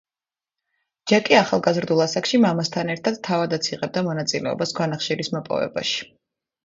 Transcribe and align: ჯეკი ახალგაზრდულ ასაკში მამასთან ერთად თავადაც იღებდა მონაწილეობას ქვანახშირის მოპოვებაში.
ჯეკი 1.11 1.35
ახალგაზრდულ 1.39 2.01
ასაკში 2.07 2.39
მამასთან 2.45 2.91
ერთად 2.95 3.21
თავადაც 3.29 3.69
იღებდა 3.75 4.05
მონაწილეობას 4.09 4.75
ქვანახშირის 4.81 5.31
მოპოვებაში. 5.37 6.01